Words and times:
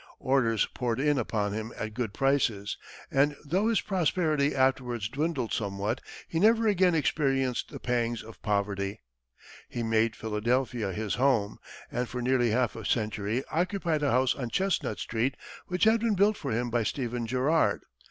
Orders 0.17 0.65
poured 0.73 0.99
in 0.99 1.19
upon 1.19 1.53
him 1.53 1.71
at 1.77 1.93
good 1.93 2.11
prices; 2.11 2.75
and 3.11 3.35
though 3.45 3.67
his 3.67 3.81
prosperity 3.81 4.55
afterwards 4.55 5.07
dwindled 5.07 5.53
somewhat, 5.53 6.01
he 6.27 6.39
never 6.39 6.67
again 6.67 6.95
experienced 6.95 7.69
the 7.69 7.79
pangs 7.79 8.23
of 8.23 8.41
poverty. 8.41 8.99
He 9.69 9.83
made 9.83 10.15
Philadelphia 10.15 10.91
his 10.91 11.13
home, 11.13 11.59
and 11.91 12.09
for 12.09 12.19
nearly 12.19 12.49
half 12.49 12.75
a 12.75 12.83
century 12.83 13.43
occupied 13.51 14.01
a 14.01 14.09
house 14.09 14.33
on 14.33 14.49
Chestnut 14.49 14.97
Street 14.97 15.37
which 15.67 15.83
had 15.83 15.99
been 15.99 16.15
built 16.15 16.35
for 16.35 16.49
him 16.49 16.71
by 16.71 16.81
Stephen 16.81 17.27
Girard. 17.27 17.81